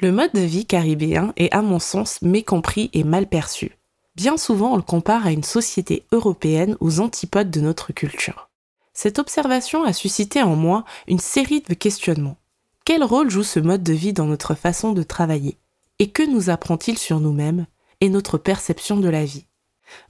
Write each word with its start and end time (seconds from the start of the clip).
Le 0.00 0.12
mode 0.12 0.30
de 0.32 0.40
vie 0.40 0.64
caribéen 0.64 1.32
est 1.36 1.52
à 1.52 1.60
mon 1.60 1.80
sens 1.80 2.22
mécompris 2.22 2.88
et 2.92 3.02
mal 3.02 3.26
perçu. 3.26 3.72
Bien 4.14 4.36
souvent 4.36 4.74
on 4.74 4.76
le 4.76 4.82
compare 4.82 5.26
à 5.26 5.32
une 5.32 5.42
société 5.42 6.04
européenne 6.12 6.76
aux 6.78 7.00
antipodes 7.00 7.50
de 7.50 7.60
notre 7.60 7.92
culture. 7.92 8.48
Cette 8.94 9.18
observation 9.18 9.82
a 9.82 9.92
suscité 9.92 10.40
en 10.40 10.54
moi 10.54 10.84
une 11.08 11.18
série 11.18 11.62
de 11.62 11.74
questionnements. 11.74 12.36
Quel 12.84 13.02
rôle 13.02 13.28
joue 13.28 13.42
ce 13.42 13.58
mode 13.58 13.82
de 13.82 13.92
vie 13.92 14.12
dans 14.12 14.26
notre 14.26 14.54
façon 14.54 14.92
de 14.92 15.02
travailler? 15.02 15.58
Et 15.98 16.10
que 16.10 16.22
nous 16.22 16.48
apprend-il 16.48 16.96
sur 16.96 17.18
nous-mêmes 17.18 17.66
et 18.00 18.08
notre 18.08 18.38
perception 18.38 18.98
de 18.98 19.08
la 19.08 19.24
vie? 19.24 19.46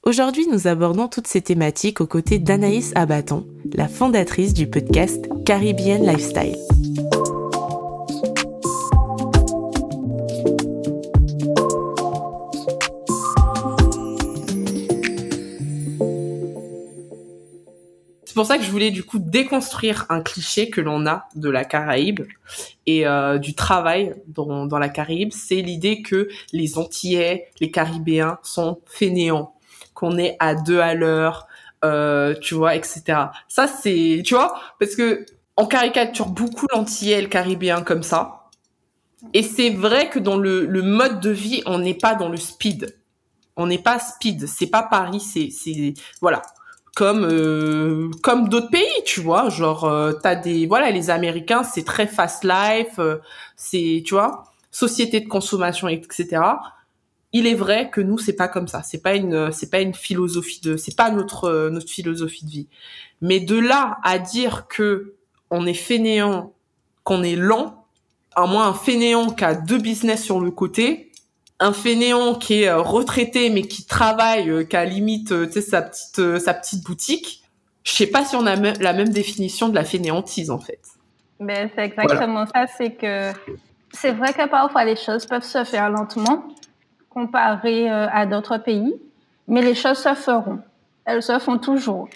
Aujourd'hui, 0.02 0.46
nous 0.48 0.66
abordons 0.66 1.08
toutes 1.08 1.28
ces 1.28 1.40
thématiques 1.40 2.02
aux 2.02 2.06
côtés 2.06 2.38
d'Anaïs 2.38 2.92
Abaton, 2.94 3.46
la 3.72 3.88
fondatrice 3.88 4.52
du 4.52 4.66
podcast 4.66 5.28
Caribbean 5.46 6.04
Lifestyle. 6.04 6.58
Pour 18.38 18.46
ça 18.46 18.56
que 18.56 18.62
je 18.62 18.70
voulais 18.70 18.92
du 18.92 19.02
coup 19.02 19.18
déconstruire 19.18 20.06
un 20.10 20.20
cliché 20.20 20.70
que 20.70 20.80
l'on 20.80 21.08
a 21.08 21.26
de 21.34 21.50
la 21.50 21.64
Caraïbe 21.64 22.20
et 22.86 23.04
euh, 23.04 23.36
du 23.36 23.56
travail 23.56 24.14
dans, 24.28 24.78
la 24.78 24.88
Caraïbe. 24.88 25.32
C'est 25.32 25.60
l'idée 25.60 26.02
que 26.02 26.28
les 26.52 26.78
Antillais, 26.78 27.48
les 27.58 27.72
Caribéens 27.72 28.38
sont 28.44 28.80
fainéants 28.86 29.54
qu'on 29.92 30.18
est 30.18 30.36
à 30.38 30.54
deux 30.54 30.78
à 30.78 30.94
l'heure, 30.94 31.48
euh, 31.84 32.32
tu 32.40 32.54
vois, 32.54 32.76
etc. 32.76 33.02
Ça, 33.48 33.66
c'est, 33.66 34.22
tu 34.24 34.34
vois, 34.34 34.54
parce 34.78 34.94
que 34.94 35.26
on 35.56 35.66
caricature 35.66 36.28
beaucoup 36.28 36.68
l'antillais 36.72 37.20
le 37.20 37.26
caribéen 37.26 37.82
comme 37.82 38.04
ça. 38.04 38.50
Et 39.34 39.42
c'est 39.42 39.70
vrai 39.70 40.10
que 40.10 40.20
dans 40.20 40.36
le, 40.36 40.64
le 40.64 40.82
mode 40.82 41.18
de 41.18 41.30
vie, 41.30 41.64
on 41.66 41.80
n'est 41.80 41.92
pas 41.92 42.14
dans 42.14 42.28
le 42.28 42.36
speed. 42.36 42.96
On 43.56 43.66
n'est 43.66 43.82
pas 43.82 43.98
speed. 43.98 44.46
C'est 44.46 44.68
pas 44.68 44.84
Paris, 44.84 45.18
c'est, 45.18 45.50
c'est, 45.50 45.94
voilà. 46.20 46.40
Comme, 46.98 47.24
euh, 47.30 48.10
comme 48.24 48.48
d'autres 48.48 48.70
pays, 48.70 49.04
tu 49.06 49.20
vois. 49.20 49.50
Genre, 49.50 49.84
euh, 49.84 50.12
t'as 50.12 50.34
des, 50.34 50.66
voilà, 50.66 50.90
les 50.90 51.10
Américains, 51.10 51.62
c'est 51.62 51.84
très 51.84 52.08
fast 52.08 52.42
life, 52.42 52.98
euh, 52.98 53.18
c'est, 53.54 54.02
tu 54.04 54.14
vois, 54.14 54.42
société 54.72 55.20
de 55.20 55.28
consommation, 55.28 55.86
etc 55.86 56.40
il 57.32 57.46
est 57.46 57.54
vrai 57.54 57.90
que 57.90 58.00
nous 58.00 58.18
c'est 58.18 58.34
pas 58.34 58.48
comme 58.48 58.68
ça. 58.68 58.82
C'est 58.82 59.02
pas 59.02 59.14
une 59.14 59.52
c'est 59.52 59.70
pas 59.70 59.80
une 59.80 59.94
philosophie 59.94 60.60
de 60.62 60.76
c'est 60.76 60.96
pas 60.96 61.10
notre 61.10 61.44
euh, 61.44 61.70
notre 61.70 61.90
philosophie 61.90 62.44
de 62.44 62.50
vie. 62.50 62.68
Mais 63.20 63.40
de 63.40 63.58
là 63.58 63.98
à 64.02 64.18
dire 64.18 64.66
que 64.68 65.14
on 65.50 65.66
est 65.66 65.74
fainéant 65.74 66.54
qu'on 67.04 67.22
est 67.22 67.36
lent 67.36 67.84
à 68.34 68.46
moins 68.46 68.68
un 68.68 68.74
fainéant 68.74 69.30
qui 69.30 69.44
a 69.44 69.54
deux 69.54 69.78
business 69.78 70.24
sur 70.24 70.40
le 70.40 70.50
côté 70.50 71.07
un 71.60 71.72
fainéant 71.72 72.34
qui 72.34 72.62
est 72.62 72.68
euh, 72.68 72.80
retraité 72.80 73.50
mais 73.50 73.62
qui 73.62 73.84
travaille 73.86 74.50
euh, 74.50 74.64
qui 74.64 74.76
a 74.76 74.84
limite 74.84 75.28
tu 75.28 75.52
sais 75.52 75.60
sa 75.60 75.82
petite 75.82 76.38
sa 76.38 76.54
petite 76.54 76.84
boutique 76.84 77.42
je 77.84 77.92
sais 77.92 78.06
pas 78.06 78.24
si 78.24 78.36
on 78.36 78.46
a 78.46 78.56
la 78.56 78.92
même 78.92 79.08
définition 79.08 79.68
de 79.68 79.74
la 79.74 79.84
fainéantise 79.84 80.50
en 80.50 80.58
fait 80.58 80.80
mais 81.40 81.66
ben, 81.66 81.70
c'est 81.74 81.84
exactement 81.84 82.46
ça 82.46 82.66
c'est 82.66 82.92
que 82.92 83.32
c'est 83.92 84.12
vrai 84.12 84.32
que 84.32 84.46
parfois 84.48 84.84
les 84.84 84.96
choses 84.96 85.26
peuvent 85.26 85.42
se 85.42 85.64
faire 85.64 85.90
lentement 85.90 86.44
comparé 87.18 87.90
euh, 87.90 88.06
à 88.10 88.26
d'autres 88.26 88.58
pays, 88.58 88.94
mais 89.46 89.62
les 89.62 89.74
choses 89.74 89.98
se 89.98 90.14
feront. 90.14 90.60
Elles 91.04 91.22
se 91.22 91.38
font 91.38 91.58
toujours. 91.58 92.08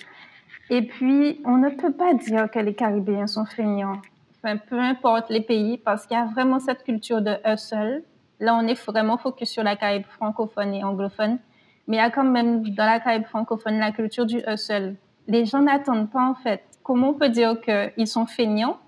Et 0.71 0.83
puis, 0.83 1.41
on 1.45 1.57
ne 1.57 1.71
peut 1.71 1.93
pas 1.93 2.15
dire 2.15 2.51
que 2.51 2.59
les 2.59 2.75
Caribéens 2.75 3.27
sont. 3.27 3.45
Enfin, 3.45 4.57
peu 4.57 4.79
importe 4.79 5.31
les 5.31 5.41
pays, 5.41 5.79
parce 5.79 6.07
qu'il 6.07 6.17
y 6.17 6.21
a 6.21 6.27
vraiment 6.27 6.61
cette 6.61 6.85
culture 6.85 7.21
de 7.21 7.35
hustle. 7.45 8.03
Là, 8.43 8.57
on 8.57 8.67
est 8.67 8.75
vraiment 8.75 9.19
focus 9.19 9.51
sur 9.51 9.63
la 9.63 9.77
Caraïbe 9.77 10.05
francophone 10.05 10.75
et 10.75 10.83
anglophone. 10.83 11.39
Mais 11.87 11.99
il 11.99 12.01
y 12.01 12.03
a 12.03 12.11
quand 12.11 12.25
même 12.25 12.69
dans 12.71 12.85
la 12.85 12.99
Caraïbe 12.99 13.25
francophone 13.25 13.79
la 13.79 13.93
culture 13.93 14.27
du 14.27 14.43
hustle. 14.45 14.97
Les 15.29 15.45
gens 15.45 15.63
n'attendent 15.63 16.11
pas, 16.11 16.25
en 16.29 16.35
fait. 16.35 16.65
Comment 16.83 17.11
on 17.11 17.15
peut 17.15 17.29
dire 17.29 17.61
qu'ils 17.61 18.09
sont 18.09 18.27
feignants 18.27 18.79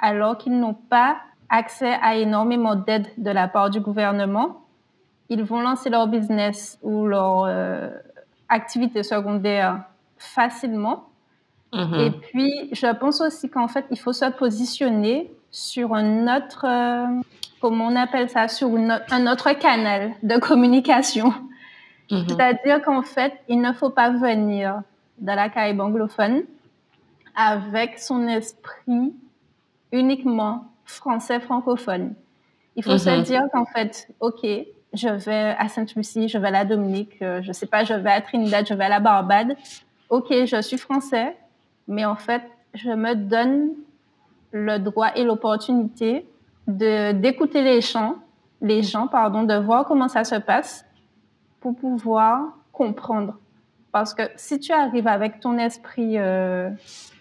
alors 0.00 0.36
qu'ils 0.36 0.58
n'ont 0.58 0.74
pas 0.74 1.16
accès 1.48 1.96
à 2.02 2.16
énormément 2.16 2.74
d'aide 2.74 3.06
de 3.18 3.30
la 3.30 3.46
part 3.46 3.70
du 3.70 3.78
gouvernement? 3.78 4.64
Ils 5.28 5.44
vont 5.44 5.60
lancer 5.60 5.90
leur 5.90 6.08
business 6.08 6.76
ou 6.82 7.06
leur 7.06 7.44
euh, 7.44 7.90
activité 8.48 9.04
secondaire 9.04 9.84
facilement. 10.16 11.04
Mm-hmm. 11.72 12.00
Et 12.00 12.10
puis, 12.10 12.68
je 12.72 12.92
pense 12.96 13.20
aussi 13.20 13.48
qu'en 13.48 13.68
fait, 13.68 13.84
il 13.92 13.98
faut 13.98 14.12
se 14.12 14.24
positionner 14.32 15.30
sur 15.50 15.94
un 15.94 16.36
autre, 16.36 16.66
euh, 16.66 17.20
comment 17.60 17.86
on 17.86 17.96
appelle 17.96 18.28
ça, 18.28 18.48
sur 18.48 18.70
un 18.74 19.26
autre 19.26 19.52
canal 19.52 20.12
de 20.22 20.36
communication. 20.38 21.32
Mm-hmm. 22.10 22.28
C'est-à-dire 22.28 22.82
qu'en 22.82 23.02
fait, 23.02 23.32
il 23.48 23.60
ne 23.60 23.72
faut 23.72 23.90
pas 23.90 24.10
venir 24.10 24.82
dans 25.18 25.34
la 25.34 25.48
Caraïbe 25.48 25.80
anglophone 25.80 26.42
avec 27.34 27.98
son 27.98 28.26
esprit 28.28 29.12
uniquement 29.92 30.64
français 30.84 31.40
francophone. 31.40 32.14
Il 32.76 32.84
faut 32.84 32.98
se 32.98 33.08
mm-hmm. 33.08 33.22
dire 33.22 33.42
qu'en 33.52 33.66
fait, 33.66 34.08
OK, 34.20 34.46
je 34.92 35.08
vais 35.08 35.54
à 35.58 35.68
Sainte-Lucie, 35.68 36.28
je 36.28 36.38
vais 36.38 36.48
à 36.48 36.52
la 36.52 36.64
Dominique, 36.64 37.20
euh, 37.22 37.42
je 37.42 37.52
sais 37.52 37.66
pas, 37.66 37.84
je 37.84 37.94
vais 37.94 38.10
à 38.10 38.20
Trinidad, 38.20 38.66
je 38.66 38.74
vais 38.74 38.84
à 38.84 38.88
la 38.88 39.00
Barbade. 39.00 39.56
Ok, 40.08 40.28
je 40.30 40.62
suis 40.62 40.78
français, 40.78 41.36
mais 41.86 42.04
en 42.04 42.16
fait, 42.16 42.42
je 42.74 42.90
me 42.90 43.14
donne 43.14 43.70
le 44.52 44.78
droit 44.78 45.10
et 45.14 45.24
l'opportunité 45.24 46.26
de 46.66 47.12
d'écouter 47.12 47.62
les 47.62 47.80
gens, 47.80 48.16
les 48.60 48.82
gens, 48.82 49.06
pardon, 49.06 49.42
de 49.42 49.54
voir 49.54 49.84
comment 49.86 50.08
ça 50.08 50.24
se 50.24 50.36
passe 50.36 50.84
pour 51.60 51.74
pouvoir 51.76 52.56
comprendre. 52.72 53.38
Parce 53.92 54.14
que 54.14 54.22
si 54.36 54.60
tu 54.60 54.72
arrives 54.72 55.08
avec 55.08 55.40
ton 55.40 55.58
esprit 55.58 56.18
euh, 56.18 56.70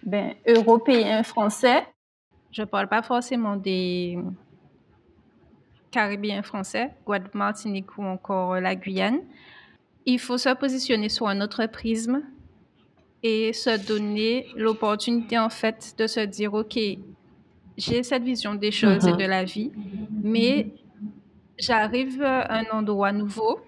ben, 0.04 0.34
européen, 0.46 1.24
français, 1.24 1.86
je 2.52 2.64
parle 2.64 2.88
pas 2.88 3.02
forcément 3.02 3.56
des 3.56 4.20
caribéen 5.92 6.42
français, 6.42 6.94
Guadeloupe, 7.06 7.36
Martinique 7.36 7.98
ou 7.98 8.04
encore 8.04 8.60
la 8.60 8.76
Guyane. 8.76 9.20
Il 10.06 10.20
faut 10.20 10.38
se 10.38 10.54
positionner 10.54 11.10
sur 11.10 11.28
un 11.28 11.42
autre 11.42 11.66
prisme 11.66 12.22
et 13.24 13.54
se 13.54 13.86
donner 13.88 14.48
l'opportunité 14.56 15.38
en 15.38 15.50
fait 15.50 15.96
de 15.98 16.08
se 16.08 16.20
dire 16.20 16.54
ok 16.54 16.78
j'ai 17.78 18.04
cette 18.04 18.24
vision 18.24 18.56
des 18.56 18.72
choses 18.72 19.06
et 19.06 19.12
mhm. 19.12 19.18
de 19.18 19.26
la 19.26 19.44
vie 19.44 19.72
mais 20.24 20.68
j'arrive 21.58 22.22
à 22.22 22.60
un 22.60 22.66
endroit 22.72 23.12
nouveau. 23.12 23.60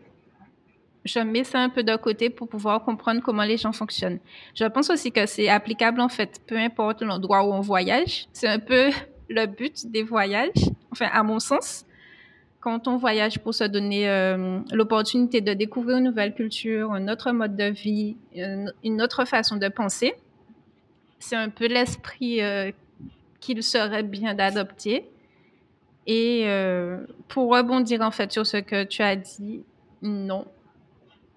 Je 1.05 1.19
mets 1.19 1.43
ça 1.43 1.59
un 1.59 1.69
peu 1.69 1.81
de 1.81 1.95
côté 1.95 2.29
pour 2.29 2.47
pouvoir 2.47 2.83
comprendre 2.83 3.21
comment 3.21 3.43
les 3.43 3.57
gens 3.57 3.71
fonctionnent. 3.71 4.19
Je 4.53 4.65
pense 4.65 4.89
aussi 4.89 5.11
que 5.11 5.25
c'est 5.25 5.47
applicable 5.47 6.01
en 6.01 6.09
fait 6.09 6.41
peu 6.45 6.57
importe 6.57 7.01
l'endroit 7.01 7.43
où 7.47 7.53
on 7.53 7.61
voyage. 7.61 8.27
C'est 8.33 8.47
un 8.47 8.59
peu 8.59 8.89
le 9.29 9.45
but 9.45 9.89
des 9.89 10.03
voyages 10.03 10.69
enfin 10.91 11.07
à 11.11 11.23
mon 11.23 11.39
sens 11.39 11.85
quand 12.59 12.87
on 12.87 12.97
voyage 12.97 13.39
pour 13.39 13.53
se 13.53 13.63
donner 13.63 14.09
euh, 14.09 14.59
l'opportunité 14.71 15.41
de 15.41 15.53
découvrir 15.53 15.97
une 15.97 16.05
nouvelle 16.05 16.33
culture, 16.33 16.91
un 16.91 17.07
autre 17.07 17.31
mode 17.31 17.55
de 17.55 17.65
vie, 17.65 18.17
une, 18.33 19.01
autre 19.01 19.25
façon 19.25 19.55
de 19.55 19.67
penser, 19.69 20.13
c'est 21.19 21.37
un 21.37 21.49
peu 21.49 21.67
l'esprit 21.67 22.41
euh, 22.41 22.71
qu'il 23.39 23.63
serait 23.63 24.03
bien 24.03 24.33
d'adopter. 24.33 25.05
Et 26.05 26.43
euh, 26.45 27.05
pour 27.27 27.55
rebondir 27.55 28.01
en 28.01 28.11
fait 28.11 28.31
sur 28.31 28.45
ce 28.45 28.57
que 28.57 28.83
tu 28.83 29.03
as 29.03 29.15
dit, 29.15 29.63
non, 30.01 30.45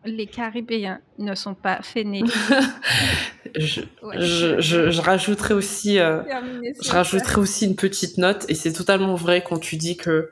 les 0.05 0.27
Caribéens 0.27 1.01
ne 1.19 1.35
sont 1.37 1.55
pas 1.55 1.83
fainéants. 1.83 2.27
je, 3.57 3.83
je, 4.19 4.61
je, 4.91 5.01
rajouterai 5.01 5.55
aussi, 5.55 5.97
je 5.99 6.91
rajouterai 6.91 7.41
aussi 7.41 7.67
une 7.67 7.77
petite 7.77 8.19
note, 8.19 8.47
et 8.49 8.55
c'est 8.55 8.73
totalement 8.73 9.15
vrai 9.15 9.45
quand 9.47 9.59
tu 9.59 9.77
dis 9.77 9.97
que 9.97 10.31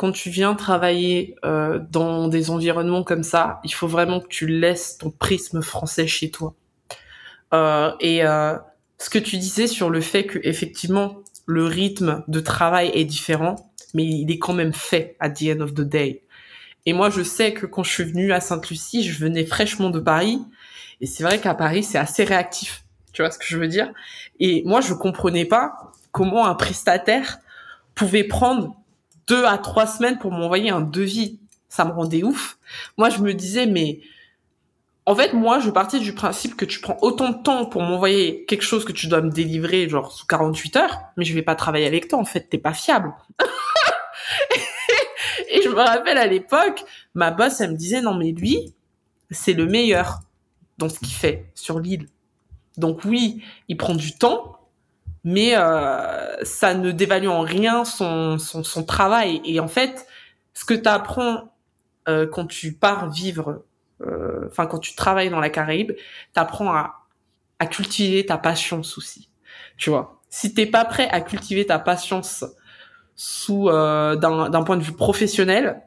quand 0.00 0.12
tu 0.12 0.30
viens 0.30 0.54
travailler 0.54 1.36
euh, 1.44 1.78
dans 1.90 2.28
des 2.28 2.48
environnements 2.48 3.04
comme 3.04 3.22
ça, 3.22 3.60
il 3.64 3.74
faut 3.74 3.86
vraiment 3.86 4.20
que 4.20 4.28
tu 4.28 4.46
laisses 4.46 4.96
ton 4.96 5.10
prisme 5.10 5.60
français 5.60 6.06
chez 6.06 6.30
toi. 6.30 6.54
Euh, 7.52 7.92
et 8.00 8.24
euh, 8.24 8.56
ce 8.96 9.10
que 9.10 9.18
tu 9.18 9.36
disais 9.36 9.66
sur 9.66 9.90
le 9.90 10.00
fait 10.00 10.24
que 10.24 10.38
effectivement 10.42 11.18
le 11.44 11.66
rythme 11.66 12.24
de 12.28 12.40
travail 12.40 12.90
est 12.94 13.04
différent, 13.04 13.70
mais 13.92 14.06
il 14.06 14.30
est 14.30 14.38
quand 14.38 14.54
même 14.54 14.72
fait 14.72 15.16
at 15.20 15.28
the 15.32 15.50
end 15.54 15.60
of 15.60 15.74
the 15.74 15.82
day. 15.82 16.22
Et 16.86 16.94
moi, 16.94 17.10
je 17.10 17.22
sais 17.22 17.52
que 17.52 17.66
quand 17.66 17.82
je 17.82 17.90
suis 17.90 18.04
venue 18.04 18.32
à 18.32 18.40
Sainte-Lucie, 18.40 19.04
je 19.04 19.22
venais 19.22 19.44
fraîchement 19.44 19.90
de 19.90 20.00
Paris, 20.00 20.40
et 21.02 21.06
c'est 21.06 21.24
vrai 21.24 21.40
qu'à 21.40 21.52
Paris, 21.52 21.82
c'est 21.82 21.98
assez 21.98 22.24
réactif. 22.24 22.84
Tu 23.12 23.20
vois 23.20 23.30
ce 23.30 23.36
que 23.38 23.44
je 23.46 23.58
veux 23.58 23.68
dire? 23.68 23.92
Et 24.38 24.62
moi, 24.64 24.80
je 24.80 24.94
comprenais 24.94 25.44
pas 25.44 25.92
comment 26.10 26.46
un 26.46 26.54
prestataire 26.54 27.40
pouvait 27.94 28.24
prendre 28.24 28.79
deux 29.30 29.44
à 29.44 29.58
trois 29.58 29.86
semaines 29.86 30.18
pour 30.18 30.32
m'envoyer 30.32 30.70
un 30.70 30.80
devis. 30.80 31.38
Ça 31.68 31.84
me 31.84 31.92
rendait 31.92 32.24
ouf. 32.24 32.58
Moi, 32.98 33.10
je 33.10 33.20
me 33.20 33.32
disais, 33.32 33.66
mais 33.66 34.00
en 35.06 35.14
fait, 35.14 35.32
moi, 35.32 35.60
je 35.60 35.70
partais 35.70 36.00
du 36.00 36.14
principe 36.14 36.56
que 36.56 36.64
tu 36.64 36.80
prends 36.80 36.98
autant 37.00 37.30
de 37.30 37.42
temps 37.42 37.64
pour 37.64 37.82
m'envoyer 37.82 38.44
quelque 38.46 38.64
chose 38.64 38.84
que 38.84 38.92
tu 38.92 39.06
dois 39.06 39.22
me 39.22 39.30
délivrer, 39.30 39.88
genre 39.88 40.10
sous 40.10 40.26
48 40.26 40.76
heures, 40.76 40.98
mais 41.16 41.24
je 41.24 41.32
vais 41.32 41.42
pas 41.42 41.54
travailler 41.54 41.86
avec 41.86 42.08
toi. 42.08 42.18
En 42.18 42.24
fait, 42.24 42.48
t'es 42.50 42.58
pas 42.58 42.74
fiable. 42.74 43.14
et 45.48 45.62
je 45.62 45.68
me 45.68 45.76
rappelle 45.76 46.18
à 46.18 46.26
l'époque, 46.26 46.84
ma 47.14 47.30
boss, 47.30 47.60
elle 47.60 47.70
me 47.70 47.76
disait, 47.76 48.02
non 48.02 48.14
mais 48.14 48.32
lui, 48.32 48.74
c'est 49.30 49.52
le 49.52 49.66
meilleur 49.66 50.18
dans 50.76 50.88
ce 50.88 50.98
qu'il 50.98 51.14
fait 51.14 51.46
sur 51.54 51.78
l'île. 51.78 52.08
Donc 52.76 53.04
oui, 53.04 53.44
il 53.68 53.76
prend 53.76 53.94
du 53.94 54.18
temps, 54.18 54.49
mais 55.24 55.52
euh, 55.56 56.42
ça 56.44 56.74
ne 56.74 56.90
dévalue 56.90 57.28
en 57.28 57.42
rien 57.42 57.84
son, 57.84 58.38
son, 58.38 58.64
son 58.64 58.84
travail. 58.84 59.40
Et 59.44 59.60
en 59.60 59.68
fait, 59.68 60.06
ce 60.54 60.64
que 60.64 60.74
tu 60.74 60.88
apprends 60.88 61.52
euh, 62.08 62.26
quand 62.26 62.46
tu 62.46 62.72
pars 62.72 63.10
vivre, 63.10 63.64
euh, 64.02 64.46
enfin 64.46 64.66
quand 64.66 64.78
tu 64.78 64.94
travailles 64.94 65.30
dans 65.30 65.40
la 65.40 65.50
Caraïbe, 65.50 65.92
tu 65.94 66.40
apprends 66.40 66.72
à, 66.72 67.06
à 67.58 67.66
cultiver 67.66 68.24
ta 68.24 68.38
patience 68.38 68.96
aussi. 68.96 69.28
Tu 69.76 69.90
vois, 69.90 70.20
si 70.30 70.54
t'es 70.54 70.66
pas 70.66 70.84
prêt 70.84 71.08
à 71.10 71.20
cultiver 71.20 71.66
ta 71.66 71.78
patience 71.78 72.44
sous 73.14 73.68
euh, 73.68 74.16
d'un 74.16 74.62
point 74.62 74.76
de 74.76 74.82
vue 74.82 74.92
professionnel, 74.92 75.82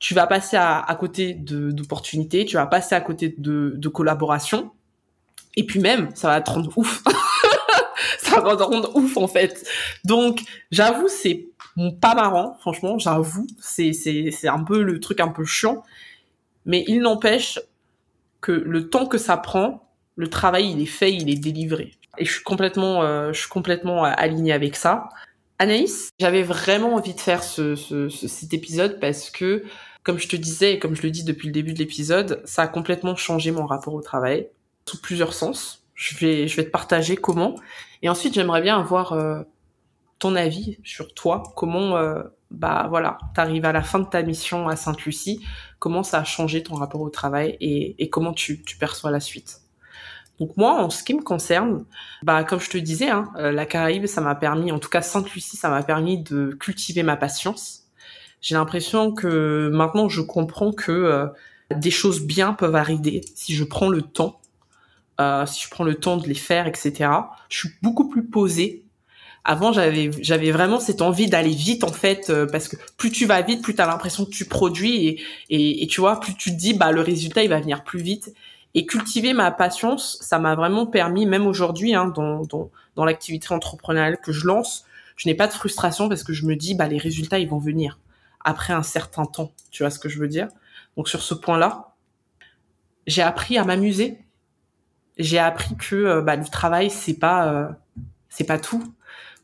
tu 0.00 0.14
vas 0.14 0.26
passer 0.26 0.56
à, 0.56 0.80
à 0.80 0.94
côté 0.96 1.34
d'opportunités, 1.34 2.44
tu 2.44 2.56
vas 2.56 2.66
passer 2.66 2.94
à 2.94 3.00
côté 3.00 3.34
de, 3.36 3.74
de 3.76 3.88
collaboration, 3.88 4.72
et 5.56 5.64
puis 5.64 5.80
même, 5.80 6.10
ça 6.14 6.28
va 6.28 6.40
te 6.40 6.50
rendre 6.50 6.76
ouf. 6.76 7.02
ça 8.18 8.40
va 8.40 8.54
rendre 8.54 8.94
ouf 8.96 9.16
en 9.16 9.28
fait. 9.28 9.66
Donc, 10.04 10.40
j'avoue, 10.70 11.08
c'est 11.08 11.48
pas 12.00 12.14
marrant, 12.14 12.56
franchement, 12.60 12.98
j'avoue, 12.98 13.46
c'est 13.60 13.92
c'est 13.92 14.48
un 14.48 14.64
peu 14.64 14.82
le 14.82 15.00
truc 15.00 15.20
un 15.20 15.28
peu 15.28 15.44
chiant, 15.44 15.84
mais 16.64 16.84
il 16.88 17.00
n'empêche 17.00 17.60
que 18.40 18.52
le 18.52 18.88
temps 18.88 19.06
que 19.06 19.18
ça 19.18 19.36
prend, 19.36 19.88
le 20.16 20.28
travail 20.28 20.72
il 20.72 20.80
est 20.80 20.86
fait, 20.86 21.12
il 21.12 21.30
est 21.30 21.38
délivré. 21.38 21.92
Et 22.18 22.24
je 22.24 22.32
suis 22.32 22.42
complètement 22.42 23.02
euh, 23.02 23.32
je 23.32 23.40
suis 23.40 23.48
complètement 23.48 24.04
aligné 24.04 24.52
avec 24.52 24.76
ça. 24.76 25.08
Anaïs, 25.60 26.10
j'avais 26.20 26.42
vraiment 26.42 26.94
envie 26.94 27.14
de 27.14 27.20
faire 27.20 27.42
ce, 27.42 27.74
ce, 27.74 28.08
cet 28.08 28.54
épisode 28.54 29.00
parce 29.00 29.30
que, 29.30 29.64
comme 30.04 30.18
je 30.18 30.28
te 30.28 30.36
disais 30.36 30.74
et 30.74 30.78
comme 30.78 30.94
je 30.94 31.02
le 31.02 31.10
dis 31.10 31.24
depuis 31.24 31.48
le 31.48 31.52
début 31.52 31.72
de 31.72 31.78
l'épisode, 31.78 32.42
ça 32.44 32.62
a 32.62 32.68
complètement 32.68 33.16
changé 33.16 33.50
mon 33.50 33.66
rapport 33.66 33.94
au 33.94 34.00
travail 34.00 34.48
sous 34.86 35.00
plusieurs 35.00 35.34
sens. 35.34 35.77
Je 35.98 36.16
vais, 36.18 36.46
je 36.46 36.56
vais 36.56 36.64
te 36.64 36.70
partager 36.70 37.16
comment. 37.16 37.56
Et 38.02 38.08
ensuite, 38.08 38.32
j'aimerais 38.32 38.62
bien 38.62 38.78
avoir 38.78 39.14
euh, 39.14 39.42
ton 40.20 40.36
avis 40.36 40.78
sur 40.84 41.12
toi. 41.12 41.42
Comment, 41.56 41.96
euh, 41.96 42.22
bah 42.52 42.86
voilà, 42.88 43.18
t'arrives 43.34 43.64
à 43.64 43.72
la 43.72 43.82
fin 43.82 43.98
de 43.98 44.06
ta 44.06 44.22
mission 44.22 44.68
à 44.68 44.76
Sainte-Lucie. 44.76 45.44
Comment 45.80 46.04
ça 46.04 46.20
a 46.20 46.24
changé 46.24 46.62
ton 46.62 46.76
rapport 46.76 47.00
au 47.00 47.10
travail 47.10 47.56
et, 47.60 48.00
et 48.00 48.08
comment 48.10 48.32
tu, 48.32 48.62
tu 48.62 48.78
perçois 48.78 49.10
la 49.10 49.18
suite? 49.18 49.60
Donc 50.38 50.56
moi, 50.56 50.84
en 50.84 50.88
ce 50.88 51.02
qui 51.02 51.14
me 51.14 51.22
concerne, 51.22 51.84
bah 52.22 52.44
comme 52.44 52.60
je 52.60 52.70
te 52.70 52.78
disais, 52.78 53.10
hein, 53.10 53.32
euh, 53.36 53.50
la 53.50 53.66
Caraïbe, 53.66 54.06
ça 54.06 54.20
m'a 54.20 54.36
permis, 54.36 54.70
en 54.70 54.78
tout 54.78 54.88
cas 54.88 55.02
Sainte-Lucie, 55.02 55.56
ça 55.56 55.68
m'a 55.68 55.82
permis 55.82 56.22
de 56.22 56.56
cultiver 56.60 57.02
ma 57.02 57.16
patience. 57.16 57.88
J'ai 58.40 58.54
l'impression 58.54 59.12
que 59.12 59.68
maintenant, 59.72 60.08
je 60.08 60.20
comprends 60.20 60.70
que 60.70 60.92
euh, 60.92 61.26
des 61.74 61.90
choses 61.90 62.22
bien 62.22 62.52
peuvent 62.52 62.76
arriver 62.76 63.22
si 63.34 63.52
je 63.52 63.64
prends 63.64 63.88
le 63.88 64.00
temps, 64.00 64.37
euh, 65.20 65.46
si 65.46 65.64
je 65.64 65.70
prends 65.70 65.84
le 65.84 65.94
temps 65.94 66.16
de 66.16 66.26
les 66.26 66.34
faire, 66.34 66.66
etc. 66.66 67.10
Je 67.48 67.58
suis 67.58 67.70
beaucoup 67.82 68.08
plus 68.08 68.26
posée. 68.26 68.84
Avant, 69.44 69.72
j'avais 69.72 70.10
j'avais 70.20 70.50
vraiment 70.50 70.80
cette 70.80 71.00
envie 71.00 71.28
d'aller 71.28 71.50
vite 71.50 71.84
en 71.84 71.92
fait, 71.92 72.30
parce 72.52 72.68
que 72.68 72.76
plus 72.98 73.10
tu 73.10 73.24
vas 73.24 73.40
vite, 73.42 73.62
plus 73.62 73.74
tu 73.74 73.80
as 73.80 73.86
l'impression 73.86 74.24
que 74.26 74.30
tu 74.30 74.44
produis 74.44 75.06
et, 75.06 75.22
et, 75.48 75.82
et 75.82 75.86
tu 75.86 76.00
vois, 76.00 76.20
plus 76.20 76.34
tu 76.34 76.50
te 76.50 76.56
dis 76.56 76.74
bah 76.74 76.92
le 76.92 77.00
résultat 77.00 77.42
il 77.42 77.48
va 77.48 77.60
venir 77.60 77.82
plus 77.84 78.00
vite. 78.00 78.32
Et 78.74 78.86
cultiver 78.86 79.32
ma 79.32 79.50
patience, 79.50 80.18
ça 80.20 80.38
m'a 80.38 80.54
vraiment 80.54 80.86
permis, 80.86 81.26
même 81.26 81.46
aujourd'hui, 81.46 81.94
hein, 81.94 82.06
dans, 82.06 82.42
dans, 82.44 82.70
dans 82.96 83.04
l'activité 83.04 83.52
entrepreneuriale 83.52 84.18
que 84.20 84.30
je 84.32 84.46
lance, 84.46 84.84
je 85.16 85.28
n'ai 85.28 85.34
pas 85.34 85.46
de 85.48 85.52
frustration 85.52 86.08
parce 86.08 86.22
que 86.22 86.32
je 86.32 86.46
me 86.46 86.54
dis, 86.54 86.74
bah, 86.74 86.86
les 86.86 86.98
résultats, 86.98 87.38
ils 87.38 87.48
vont 87.48 87.58
venir 87.58 87.98
après 88.44 88.72
un 88.72 88.82
certain 88.82 89.24
temps. 89.24 89.52
Tu 89.70 89.82
vois 89.82 89.90
ce 89.90 89.98
que 89.98 90.08
je 90.08 90.18
veux 90.18 90.28
dire? 90.28 90.48
Donc 90.96 91.08
sur 91.08 91.22
ce 91.22 91.34
point-là, 91.34 91.94
j'ai 93.06 93.22
appris 93.22 93.58
à 93.58 93.64
m'amuser. 93.64 94.18
J'ai 95.18 95.38
appris 95.38 95.76
que 95.76 95.96
euh, 95.96 96.22
bah, 96.22 96.36
le 96.36 96.44
travail, 96.44 96.90
c'est 96.90 97.18
pas, 97.18 97.52
euh, 97.52 97.68
c'est 98.28 98.44
pas 98.44 98.58
tout. 98.58 98.84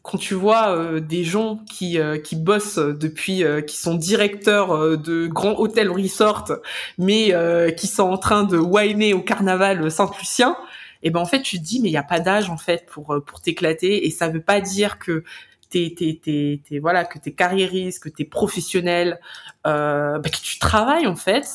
Quand 0.04 0.18
tu 0.18 0.34
vois 0.34 0.76
euh, 0.76 1.00
des 1.00 1.24
gens 1.24 1.56
qui 1.64 1.98
euh, 1.98 2.18
qui 2.18 2.36
bossent 2.36 2.76
depuis 2.78 3.42
euh, 3.42 3.62
qui 3.62 3.78
sont 3.78 3.94
directeurs 3.94 4.98
de 4.98 5.26
grands 5.26 5.58
hôtels 5.58 5.90
resort 5.90 6.52
mais 6.98 7.34
qui 7.74 7.86
sont 7.86 8.02
en 8.02 8.18
train 8.18 8.44
de 8.44 8.58
whiner 8.58 9.14
au 9.14 9.22
carnaval 9.22 9.90
Saint-Lucien 9.90 10.58
et 11.02 11.08
eh 11.08 11.10
ben 11.10 11.20
en 11.20 11.24
fait 11.24 11.40
tu 11.40 11.58
te 11.58 11.64
dis 11.64 11.80
mais 11.80 11.88
il 11.88 11.92
y 11.92 11.96
a 11.96 12.02
pas 12.02 12.20
d'âge 12.20 12.50
en 12.50 12.58
fait 12.58 12.84
pour 12.84 13.16
pour 13.26 13.40
t'éclater. 13.40 14.06
Et 14.06 14.10
ça 14.10 14.28
veut 14.28 14.42
pas 14.42 14.60
dire 14.60 14.98
que 14.98 15.24
t'es 15.70 15.94
t'es 15.96 16.20
t'es, 16.22 16.60
t'es 16.68 16.78
voilà 16.80 17.06
que 17.06 17.18
t'es 17.18 17.32
carriériste 17.32 18.02
que 18.02 18.10
t'es 18.10 18.26
professionnel 18.26 19.18
bah, 19.64 20.20
que 20.22 20.42
tu 20.42 20.58
travailles 20.58 21.06
en 21.06 21.16
fait 21.16 21.46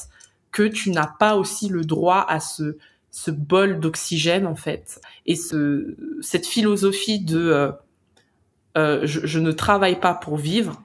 que 0.52 0.64
tu 0.64 0.90
n'as 0.90 1.08
pas 1.20 1.36
aussi 1.36 1.70
le 1.70 1.86
droit 1.86 2.26
à 2.28 2.40
ce 2.40 2.78
ce 3.12 3.32
bol 3.32 3.80
d'oxygène 3.80 4.46
en 4.46 4.56
fait 4.56 5.02
et 5.26 5.36
ce 5.36 5.96
cette 6.22 6.46
philosophie 6.46 7.20
de 7.20 7.72
euh, 8.78 9.02
je, 9.04 9.40
ne 9.40 9.52
travaille 9.52 10.00
pas 10.00 10.14
pour 10.14 10.38
vivre. 10.38 10.82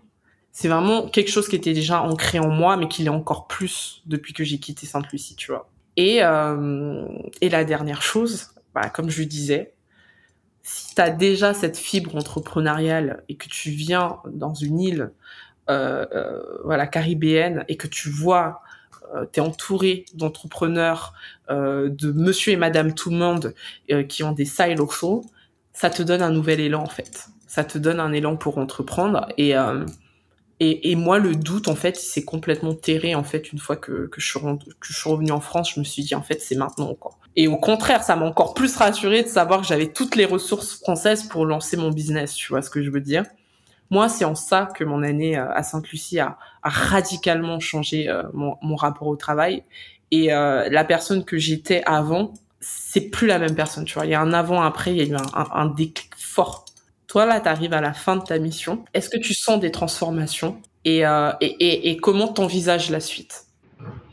C'est 0.53 0.69
vraiment 0.69 1.09
quelque 1.09 1.31
chose 1.31 1.49
qui 1.49 1.57
était 1.57 1.73
déjà 1.73 2.03
ancré 2.03 2.39
en 2.39 2.49
moi, 2.49 2.77
mais 2.77 2.89
qui 2.89 3.03
l'est 3.03 3.11
encore 3.11 3.47
plus 3.47 4.03
depuis 4.07 4.33
que 4.33 4.45
j'ai 4.45 4.59
quitté 4.59 4.87
Sainte-Lucie, 4.87 5.37
tu 5.37 5.51
vois. 5.51 5.69
Et, 5.97 6.23
euh, 6.23 7.07
et 7.41 7.49
la 7.49 7.65
dernière 7.65 8.03
chose, 8.03 8.51
bah, 8.75 8.89
comme 8.89 9.11
je 9.11 9.19
lui 9.19 9.27
disais, 9.27 9.75
si 10.63 10.95
tu 10.95 11.01
as 11.01 11.11
déjà 11.11 11.55
cette 11.55 11.77
fibre 11.77 12.17
entrepreneuriale 12.17 13.23
et 13.29 13.37
que 13.37 13.49
tu 13.49 13.71
viens 13.71 14.19
dans 14.27 14.55
une 14.55 14.81
île 14.81 15.13
euh, 15.71 16.05
euh 16.13 16.43
voilà 16.65 16.87
caribéenne 16.87 17.65
et 17.69 17.77
que 17.77 17.87
tu 17.87 18.11
vois 18.11 18.49
euh, 18.49 18.74
tu 19.33 19.41
es 19.41 19.43
entouré 19.43 20.05
d'entrepreneurs, 20.15 21.15
euh, 21.51 21.89
de 21.91 22.13
monsieur 22.13 22.53
et 22.53 22.57
madame 22.57 22.95
tout 22.95 23.11
le 23.11 23.17
monde 23.17 23.55
qui 24.09 24.23
ont 24.23 24.33
des 24.33 24.45
side 24.45 24.79
locaux, 24.79 25.25
ça 25.73 25.91
te 25.91 26.03
donne 26.03 26.23
un 26.23 26.31
nouvel 26.31 26.61
élan 26.61 26.83
en 26.83 26.89
fait 26.89 27.29
ça 27.55 27.63
te 27.63 27.79
donne 27.79 28.01
un 28.01 28.13
élan 28.13 28.37
pour 28.37 28.59
entreprendre. 28.59 29.29
Et, 29.39 29.57
euh, 29.57 29.87
et, 30.59 30.91
et, 30.91 30.97
moi, 30.97 31.21
le 31.21 31.37
doute, 31.37 31.69
en 31.69 31.77
fait, 31.77 31.95
c'est 31.95 32.25
complètement 32.25 32.75
terré, 32.75 33.15
en 33.15 33.23
fait, 33.23 33.53
une 33.53 33.61
fois 33.61 33.77
que, 33.77 34.09
que, 34.09 34.21
je 34.21 34.27
suis 34.27 34.41
suis 34.83 35.09
revenue 35.09 35.31
en 35.31 35.41
France, 35.41 35.73
je 35.73 35.79
me 35.79 35.85
suis 35.85 36.03
dit, 36.03 36.17
en 36.17 36.23
fait, 36.23 36.41
c'est 36.41 36.57
maintenant, 36.57 36.95
quoi. 36.95 37.13
Et 37.37 37.47
au 37.47 37.57
contraire, 37.57 38.03
ça 38.03 38.17
m'a 38.17 38.27
encore 38.27 38.55
plus 38.55 38.75
rassuré 38.77 39.23
de 39.23 39.29
savoir 39.29 39.61
que 39.61 39.69
j'avais 39.69 39.87
toutes 39.87 40.17
les 40.17 40.25
ressources 40.25 40.81
françaises 40.81 41.29
pour 41.29 41.47
lancer 41.47 41.77
mon 41.77 41.91
business, 41.91 42.35
tu 42.35 42.49
vois 42.49 42.61
ce 42.61 42.71
que 42.71 42.83
je 42.83 42.91
veux 42.91 43.01
dire. 43.01 43.23
Moi, 43.89 44.09
c'est 44.09 44.25
en 44.25 44.35
ça 44.35 44.69
que 44.75 44.83
mon 44.83 45.05
année 45.05 45.39
euh, 45.39 45.47
à 45.53 45.63
Sainte-Lucie 45.63 46.19
a, 46.19 46.39
radicalement 46.65 47.61
changé 47.61 48.09
euh, 48.09 48.23
mon, 48.33 48.57
mon, 48.63 48.77
rapport 48.77 49.09
au 49.09 49.17
travail. 49.17 49.63
Et 50.11 50.33
euh, 50.33 50.69
la 50.71 50.85
personne 50.85 51.25
que 51.25 51.37
j'étais 51.37 51.83
avant, 51.85 52.33
c'est 52.61 53.11
plus 53.11 53.27
la 53.27 53.39
même 53.39 53.55
personne, 53.55 53.85
tu 53.85 53.95
vois. 53.95 54.07
Il 54.07 54.11
y 54.11 54.15
a 54.15 54.21
un 54.21 54.33
avant-après, 54.33 54.93
il 54.93 54.97
y 54.97 55.01
a 55.03 55.05
eu 55.05 55.17
un, 55.35 55.67
déclic 55.67 56.11
fort 56.17 56.65
toi, 57.07 57.27
là, 57.27 57.41
tu 57.41 57.49
arrives 57.49 57.75
à 57.75 57.81
la 57.81 57.93
fin 57.93 58.17
de 58.17 58.25
ta 58.25 58.41
mission. 58.41 58.85
Est-ce 58.93 59.09
que 59.09 59.19
tu 59.19 59.35
sens 59.35 59.61
des 59.61 59.71
transformations 59.71 60.61
et, 60.85 61.07
euh, 61.07 61.31
et, 61.41 61.91
et, 61.91 61.97
comment 61.97 62.27
t'envisages 62.27 62.91
la 62.91 62.99
suite? 62.99 63.45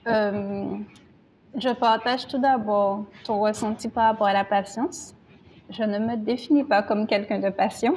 Je 0.05 1.74
partage 1.74 2.27
tout 2.27 2.38
d'abord 2.38 3.05
ton 3.24 3.39
ressenti 3.41 3.89
par 3.89 4.03
rapport 4.05 4.27
à 4.27 4.34
la 4.34 4.46
patience. 4.46 5.15
Je 5.72 5.81
ne 5.81 5.98
me 5.98 6.15
définis 6.15 6.63
pas 6.63 6.84
comme 6.84 7.08
quelqu'un 7.08 7.39
de 7.39 7.50
patient. 7.50 7.96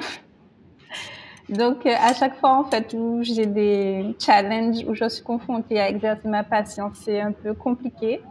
Donc, 1.49 1.85
euh, 1.85 1.93
à 1.99 2.13
chaque 2.13 2.37
fois, 2.37 2.57
en 2.57 2.63
fait, 2.63 2.93
où 2.97 3.19
j'ai 3.21 3.45
des 3.45 4.15
challenges, 4.19 4.83
où 4.87 4.95
je 4.95 5.07
suis 5.07 5.23
confrontée 5.23 5.79
à 5.79 5.89
exercer 5.89 6.27
ma 6.27 6.43
patience, 6.43 6.97
c'est 7.03 7.21
un 7.21 7.31
peu 7.31 7.53
compliqué. 7.53 8.21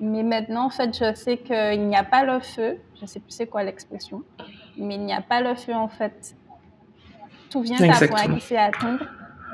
Mais 0.00 0.22
maintenant, 0.22 0.66
en 0.66 0.70
fait, 0.70 0.96
je 0.96 1.14
sais 1.14 1.38
qu'il 1.38 1.86
n'y 1.86 1.96
a 1.96 2.04
pas 2.04 2.24
le 2.24 2.40
feu. 2.40 2.78
Je 2.96 3.02
ne 3.02 3.06
sais 3.06 3.20
plus 3.20 3.30
c'est 3.30 3.46
quoi 3.46 3.62
l'expression 3.62 4.22
mais 4.76 4.94
il 4.94 5.04
n'y 5.04 5.12
a 5.12 5.20
pas 5.20 5.40
le 5.40 5.54
feu 5.54 5.74
en 5.74 5.88
fait. 5.88 6.34
Tout 7.50 7.62
vient 7.62 7.76
à 7.76 8.38
qui 8.38 8.56
à 8.56 8.64
attendre, 8.64 9.04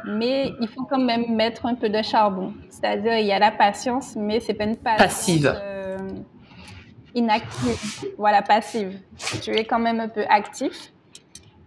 mais 0.06 0.52
il 0.61 0.68
faut 0.68 0.85
quand 0.85 0.99
même 0.99 1.35
mettre 1.35 1.66
un 1.66 1.75
peu 1.75 1.88
de 1.88 2.02
charbon. 2.02 2.54
C'est-à-dire, 2.70 3.18
il 3.18 3.26
y 3.26 3.32
a 3.32 3.38
la 3.38 3.50
patience, 3.50 4.16
mais 4.16 4.40
c'est 4.40 4.54
pas 4.54 4.64
une 4.64 4.76
patience 4.76 5.09
passive. 5.09 5.54
Euh, 5.54 5.99
inactive. 7.14 8.11
Voilà, 8.16 8.40
passive. 8.40 8.99
Tu 9.42 9.50
es 9.50 9.64
quand 9.64 9.78
même 9.78 10.00
un 10.00 10.09
peu 10.09 10.25
actif. 10.28 10.92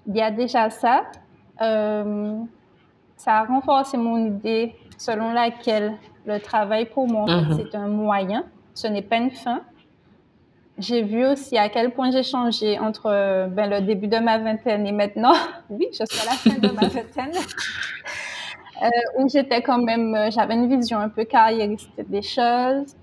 Il 0.07 0.15
y 0.15 0.21
a 0.21 0.31
déjà 0.31 0.69
ça. 0.69 1.03
Euh, 1.61 2.39
ça 3.15 3.39
a 3.39 3.45
renforcé 3.45 3.97
mon 3.97 4.17
idée 4.17 4.75
selon 4.97 5.31
laquelle 5.31 5.93
le 6.25 6.39
travail 6.39 6.85
pour 6.85 7.07
moi, 7.07 7.25
mhm. 7.29 7.57
c'est 7.57 7.75
un 7.75 7.87
moyen, 7.87 8.45
ce 8.73 8.87
n'est 8.87 9.01
pas 9.01 9.17
une 9.17 9.31
fin 9.31 9.61
j'ai 10.77 11.03
vu 11.03 11.25
aussi 11.25 11.57
à 11.57 11.69
quel 11.69 11.91
point 11.91 12.11
j'ai 12.11 12.23
changé 12.23 12.79
entre 12.79 13.47
ben, 13.49 13.69
le 13.69 13.81
début 13.81 14.07
de 14.07 14.17
ma 14.17 14.37
vingtaine 14.37 14.87
et 14.87 14.91
maintenant. 14.91 15.33
Oui, 15.69 15.87
je 15.91 16.03
suis 16.09 16.21
à 16.21 16.25
la 16.25 16.37
fin 16.37 16.59
de 16.59 16.67
ma 16.73 16.87
vingtaine. 16.87 17.31
Euh, 18.81 18.89
où 19.19 19.29
j'étais 19.29 19.61
quand 19.61 19.77
même, 19.77 20.29
j'avais 20.31 20.55
une 20.55 20.67
vision 20.67 20.97
un 20.99 21.07
peu 21.07 21.23
carriériste 21.23 21.89
des 22.05 22.23
choses. 22.23 22.95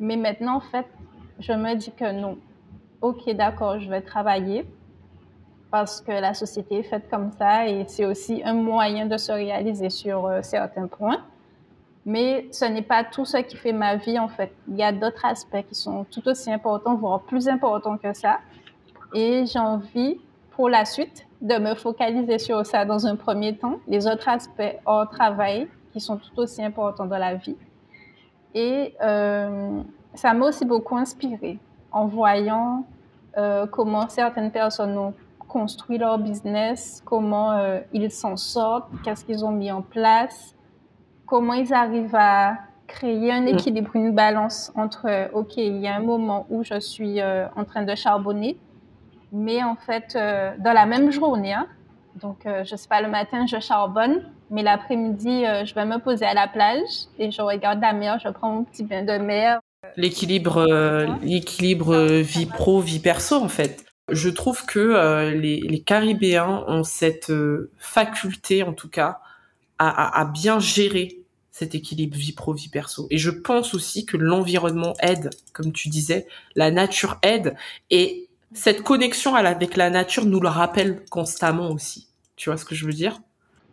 Mais 0.00 0.16
maintenant, 0.16 0.56
en 0.56 0.60
fait, 0.60 0.86
je 1.38 1.52
me 1.52 1.74
dis 1.74 1.92
que 1.92 2.10
non. 2.10 2.38
Ok, 3.02 3.30
d'accord, 3.34 3.78
je 3.78 3.88
vais 3.88 4.00
travailler. 4.00 4.66
Parce 5.72 6.02
que 6.02 6.12
la 6.12 6.34
société 6.34 6.80
est 6.80 6.82
faite 6.82 7.08
comme 7.10 7.32
ça 7.32 7.66
et 7.66 7.86
c'est 7.88 8.04
aussi 8.04 8.42
un 8.44 8.52
moyen 8.52 9.06
de 9.06 9.16
se 9.16 9.32
réaliser 9.32 9.88
sur 9.88 10.26
euh, 10.26 10.40
certains 10.42 10.86
points. 10.86 11.24
Mais 12.04 12.46
ce 12.52 12.66
n'est 12.66 12.82
pas 12.82 13.04
tout 13.04 13.24
ce 13.24 13.38
qui 13.38 13.56
fait 13.56 13.72
ma 13.72 13.96
vie, 13.96 14.18
en 14.18 14.28
fait. 14.28 14.52
Il 14.68 14.76
y 14.76 14.82
a 14.82 14.92
d'autres 14.92 15.24
aspects 15.24 15.64
qui 15.66 15.74
sont 15.74 16.04
tout 16.04 16.28
aussi 16.28 16.52
importants, 16.52 16.94
voire 16.94 17.22
plus 17.22 17.48
importants 17.48 17.96
que 17.96 18.12
ça. 18.12 18.40
Et 19.14 19.46
j'ai 19.46 19.58
envie, 19.58 20.20
pour 20.50 20.68
la 20.68 20.84
suite, 20.84 21.26
de 21.40 21.56
me 21.56 21.74
focaliser 21.74 22.38
sur 22.38 22.66
ça 22.66 22.84
dans 22.84 23.06
un 23.06 23.16
premier 23.16 23.56
temps. 23.56 23.78
Les 23.88 24.06
autres 24.06 24.28
aspects 24.28 24.76
hors 24.84 25.08
travail, 25.08 25.68
qui 25.92 26.00
sont 26.00 26.18
tout 26.18 26.38
aussi 26.38 26.62
importants 26.62 27.06
dans 27.06 27.18
la 27.18 27.34
vie. 27.34 27.56
Et 28.54 28.94
euh, 29.00 29.80
ça 30.14 30.34
m'a 30.34 30.48
aussi 30.48 30.66
beaucoup 30.66 30.96
inspiré 30.98 31.58
en 31.92 32.06
voyant 32.06 32.84
euh, 33.38 33.66
comment 33.66 34.08
certaines 34.08 34.50
personnes 34.50 34.98
ont 34.98 35.14
construit 35.52 35.98
leur 35.98 36.18
business, 36.18 37.02
comment 37.04 37.52
euh, 37.52 37.80
ils 37.92 38.10
s'en 38.10 38.36
sortent, 38.36 38.88
qu'est-ce 39.04 39.24
qu'ils 39.24 39.44
ont 39.44 39.52
mis 39.52 39.70
en 39.70 39.82
place, 39.82 40.54
comment 41.26 41.52
ils 41.52 41.72
arrivent 41.74 42.16
à 42.16 42.56
créer 42.86 43.30
un 43.32 43.42
mm. 43.42 43.48
équilibre, 43.48 43.90
une 43.94 44.12
balance 44.14 44.72
entre, 44.74 45.30
OK, 45.34 45.56
il 45.58 45.78
y 45.78 45.88
a 45.88 45.94
un 45.96 46.02
moment 46.02 46.46
où 46.50 46.64
je 46.64 46.80
suis 46.80 47.20
en 47.22 47.64
train 47.64 47.82
de 47.82 47.94
charbonner, 47.94 48.58
mais 49.30 49.62
en 49.62 49.76
fait, 49.76 50.14
dans 50.14 50.72
la 50.72 50.86
même 50.86 51.10
journée, 51.10 51.54
hein, 51.54 51.66
donc 52.20 52.46
je 52.46 52.76
sais 52.76 52.88
pas, 52.88 53.00
le 53.00 53.08
matin, 53.08 53.46
je 53.46 53.60
charbonne, 53.60 54.22
mais 54.52 54.62
l'après-midi, 54.62 55.46
euh, 55.46 55.64
je 55.64 55.74
vais 55.74 55.86
me 55.86 55.98
poser 55.98 56.26
à 56.26 56.34
la 56.34 56.46
plage 56.46 57.08
et 57.18 57.30
je 57.30 57.40
regarde 57.40 57.80
la 57.80 57.94
mer, 57.94 58.20
je 58.22 58.28
prends 58.28 58.52
mon 58.52 58.64
petit 58.64 58.84
bain 58.84 59.02
de 59.02 59.16
mer. 59.16 59.60
L'équilibre, 59.96 60.58
euh, 60.58 61.06
l'équilibre 61.22 62.20
vie 62.20 62.46
pro, 62.46 62.80
vie 62.80 63.00
perso, 63.00 63.36
en 63.36 63.48
fait. 63.48 63.82
Je 64.12 64.28
trouve 64.28 64.64
que 64.66 64.78
euh, 64.78 65.32
les, 65.32 65.60
les, 65.60 65.80
Caribéens 65.80 66.64
ont 66.68 66.84
cette 66.84 67.32
faculté, 67.78 68.62
en 68.62 68.72
tout 68.72 68.88
cas, 68.88 69.20
à, 69.78 70.24
bien 70.24 70.60
gérer 70.60 71.18
cet 71.50 71.74
équilibre 71.74 72.16
vie 72.16 72.32
pro, 72.32 72.52
vie 72.52 72.68
perso. 72.68 73.06
Et 73.10 73.18
je 73.18 73.30
pense 73.30 73.74
aussi 73.74 74.06
que 74.06 74.16
l'environnement 74.16 74.94
aide, 75.00 75.30
comme 75.52 75.72
tu 75.72 75.88
disais, 75.88 76.26
la 76.54 76.70
nature 76.70 77.18
aide. 77.22 77.56
Et 77.90 78.28
cette 78.52 78.82
connexion 78.82 79.34
avec 79.34 79.76
la 79.76 79.90
nature 79.90 80.24
nous 80.24 80.40
le 80.40 80.48
rappelle 80.48 81.04
constamment 81.10 81.70
aussi. 81.70 82.08
Tu 82.36 82.48
vois 82.48 82.56
ce 82.56 82.64
que 82.64 82.74
je 82.74 82.86
veux 82.86 82.92
dire? 82.92 83.20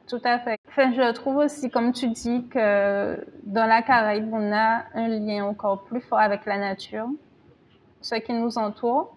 Tout 0.08 0.22
à 0.24 0.40
fait. 0.40 0.60
Je 0.76 1.12
trouve 1.14 1.38
aussi, 1.38 1.70
comme 1.70 1.94
tu 1.94 2.10
dis, 2.10 2.48
que 2.50 3.24
dans 3.44 3.66
la 3.66 3.82
Caraïbe, 3.82 4.30
on 4.34 4.52
a 4.52 4.84
un 4.96 5.08
lien 5.08 5.46
encore 5.46 5.84
plus 5.84 6.02
fort 6.02 6.20
avec 6.20 6.46
la 6.46 6.58
nature, 6.58 7.08
ce 8.02 8.16
qui 8.16 8.34
nous 8.34 8.58
entoure, 8.58 9.16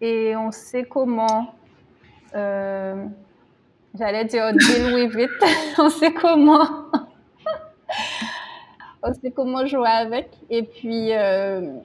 et 0.00 0.36
on 0.36 0.50
sait 0.50 0.84
comment, 0.84 1.54
euh, 2.34 3.04
j'allais 3.98 4.24
dire 4.24 4.52
délouer 4.52 5.08
vite, 5.08 5.30
on 5.78 5.90
sait 5.90 6.12
comment, 6.12 6.68
on 9.02 9.12
sait 9.14 9.30
comment 9.30 9.66
jouer 9.66 9.88
avec, 9.88 10.30
et 10.50 10.62
puis 10.62 11.12
euh, 11.12 11.78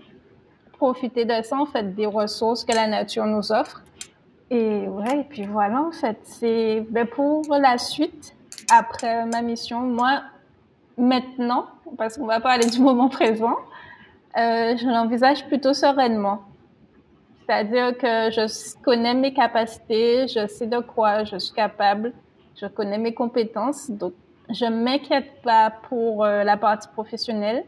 profiter 0.74 1.26
de 1.26 1.42
ça, 1.44 1.58
en 1.58 1.66
fait, 1.66 1.96
des 1.96 2.06
ressources 2.06 2.66
que 2.66 2.76
la 2.76 2.88
nature 2.88 3.26
nous 3.26 3.52
offre. 3.52 3.84
Et 4.50 4.88
ouais, 4.88 5.22
et 5.22 5.24
puis 5.24 5.46
voilà, 5.46 5.82
en 5.82 5.92
fait, 5.92 6.20
c'est 6.24 6.86
ben 6.90 7.08
pour 7.08 7.44
la 7.50 7.78
suite, 7.78 8.36
après 8.72 9.26
ma 9.26 9.42
mission, 9.42 9.82
moi, 9.82 10.22
maintenant, 10.98 11.68
parce 11.98 12.18
qu'on 12.18 12.26
va 12.26 12.40
parler 12.40 12.68
du 12.68 12.80
moment 12.80 13.10
présent, 13.10 13.56
euh, 14.38 14.76
je 14.78 14.88
l'envisage 14.88 15.48
plutôt 15.48 15.74
sereinement. 15.74 16.42
C'est-à-dire 17.46 17.98
que 17.98 18.32
je 18.32 18.82
connais 18.84 19.14
mes 19.14 19.34
capacités, 19.34 20.28
je 20.28 20.48
sais 20.48 20.68
de 20.68 20.80
quoi 20.80 21.24
je 21.24 21.38
suis 21.38 21.54
capable, 21.54 22.14
je 22.60 22.68
connais 22.68 22.98
mes 22.98 23.14
compétences, 23.14 23.90
donc 23.90 24.14
je 24.50 24.66
ne 24.66 24.84
m'inquiète 24.84 25.42
pas 25.42 25.72
pour 25.90 26.24
euh, 26.24 26.44
la 26.44 26.58
partie 26.58 26.88
professionnelle. 26.90 27.66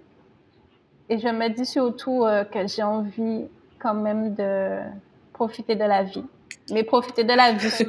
Et 1.09 1.19
je 1.19 1.27
me 1.27 1.49
dis 1.49 1.65
surtout 1.65 2.23
euh, 2.23 2.43
que 2.43 2.67
j'ai 2.67 2.83
envie 2.83 3.45
quand 3.79 3.93
même 3.93 4.33
de 4.33 4.79
profiter 5.33 5.75
de 5.75 5.83
la 5.83 6.03
vie 6.03 6.23
mais 6.71 6.83
profiter 6.83 7.23
de 7.23 7.33
la 7.33 7.53
vie. 7.53 7.71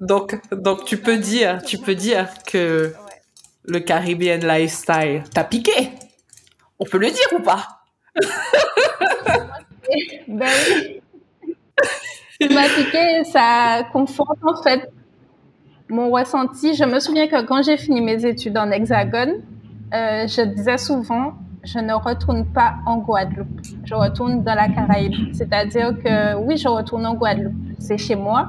donc, 0.00 0.38
donc 0.52 0.84
tu 0.84 0.98
peux 0.98 1.16
dire, 1.16 1.62
tu 1.62 1.78
peux 1.78 1.94
dire 1.94 2.28
que 2.46 2.92
le 3.64 3.80
Caribbean 3.80 4.46
lifestyle 4.46 5.24
t'a 5.32 5.44
piqué. 5.44 5.90
On 6.78 6.84
peut 6.84 6.98
le 6.98 7.10
dire 7.10 7.26
ou 7.32 7.40
pas? 7.42 7.80
Ben 10.28 10.48
oui. 12.40 12.54
m'a 12.54 12.62
piqué, 12.64 13.24
ça 13.24 13.84
conforte 13.92 14.38
en 14.42 14.62
fait 14.62 14.90
mon 15.88 16.10
ressenti. 16.10 16.74
Je 16.74 16.84
me 16.84 16.98
souviens 17.00 17.28
que 17.28 17.42
quand 17.44 17.62
j'ai 17.62 17.76
fini 17.76 18.00
mes 18.00 18.24
études 18.24 18.56
en 18.56 18.70
Hexagone, 18.70 19.42
euh, 19.94 20.26
je 20.26 20.42
disais 20.42 20.78
souvent 20.78 21.34
je 21.64 21.78
ne 21.78 21.92
retourne 21.92 22.44
pas 22.46 22.74
en 22.86 22.98
Guadeloupe. 22.98 23.60
Je 23.84 23.94
retourne 23.94 24.42
dans 24.42 24.54
la 24.54 24.68
Caraïbe. 24.68 25.32
C'est-à-dire 25.32 25.94
que 26.02 26.36
oui, 26.36 26.56
je 26.56 26.68
retourne 26.68 27.06
en 27.06 27.14
Guadeloupe. 27.14 27.54
C'est 27.78 27.98
chez 27.98 28.16
moi. 28.16 28.48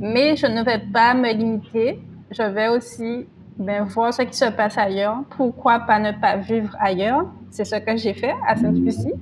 Mais 0.00 0.36
je 0.36 0.46
ne 0.46 0.62
vais 0.62 0.80
pas 0.92 1.14
me 1.14 1.32
limiter. 1.32 2.00
Je 2.30 2.42
vais 2.42 2.68
aussi 2.68 3.26
ben, 3.58 3.84
voir 3.84 4.12
ce 4.12 4.22
qui 4.22 4.36
se 4.36 4.46
passe 4.46 4.76
ailleurs. 4.76 5.18
Pourquoi 5.30 5.80
pas 5.80 5.98
ne 5.98 6.12
pas 6.12 6.36
vivre 6.36 6.76
ailleurs? 6.80 7.26
C'est 7.50 7.64
ce 7.64 7.76
que 7.76 7.96
j'ai 7.96 8.14
fait 8.14 8.34
à 8.46 8.56
Sainte-Lucie. 8.56 9.14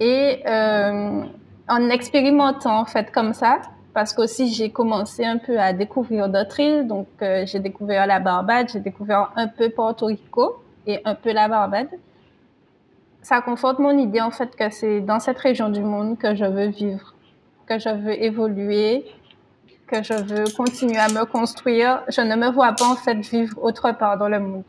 Et 0.00 0.42
euh, 0.46 1.22
en 1.68 1.90
expérimentant, 1.90 2.80
en 2.80 2.84
fait, 2.84 3.10
comme 3.10 3.34
ça, 3.34 3.60
parce 3.94 4.12
qu'aussi 4.12 4.52
j'ai 4.52 4.70
commencé 4.70 5.24
un 5.24 5.38
peu 5.38 5.58
à 5.58 5.72
découvrir 5.72 6.28
d'autres 6.28 6.60
îles. 6.60 6.86
Donc, 6.86 7.08
euh, 7.22 7.44
j'ai 7.46 7.58
découvert 7.58 8.06
la 8.06 8.20
Barbade, 8.20 8.68
j'ai 8.72 8.80
découvert 8.80 9.32
un 9.36 9.48
peu 9.48 9.70
Porto 9.70 10.06
Rico 10.06 10.62
et 10.86 11.00
un 11.04 11.14
peu 11.14 11.32
la 11.32 11.48
Barbade 11.48 11.88
ça 13.22 13.40
conforte 13.42 13.78
mon 13.78 13.96
idée 13.98 14.20
en 14.22 14.30
fait 14.30 14.56
que 14.56 14.70
c'est 14.70 15.00
dans 15.00 15.20
cette 15.20 15.38
région 15.38 15.68
du 15.68 15.82
monde 15.82 16.18
que 16.18 16.34
je 16.34 16.44
veux 16.44 16.68
vivre, 16.68 17.14
que 17.66 17.78
je 17.78 17.90
veux 17.90 18.22
évoluer, 18.22 19.04
que 19.86 20.02
je 20.02 20.14
veux 20.14 20.44
continuer 20.56 20.98
à 20.98 21.08
me 21.08 21.24
construire. 21.24 22.02
Je 22.08 22.22
ne 22.22 22.36
me 22.36 22.50
vois 22.50 22.72
pas 22.72 22.86
en 22.86 22.96
fait 22.96 23.16
vivre 23.16 23.54
autre 23.62 23.92
part 23.92 24.16
dans 24.18 24.28
le 24.28 24.40
monde. 24.40 24.64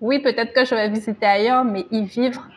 Oui, 0.00 0.20
peut-être 0.20 0.52
que 0.54 0.64
je 0.64 0.74
vais 0.74 0.88
visiter 0.88 1.26
ailleurs, 1.26 1.64
mais 1.64 1.86
y 1.90 2.04
vivre, 2.04 2.48